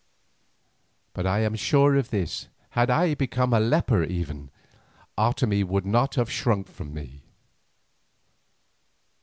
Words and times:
But 1.13 1.27
I 1.27 1.41
am 1.41 1.53
sure 1.55 1.95
of 1.95 2.09
this; 2.09 2.47
had 2.71 2.89
I 2.89 3.13
become 3.13 3.53
a 3.53 3.59
leper 3.59 4.03
even, 4.03 4.49
Otomie 5.15 5.63
would 5.63 5.85
not 5.85 6.15
have 6.15 6.31
shrunk 6.31 6.69
from 6.69 6.91
me. 6.91 7.21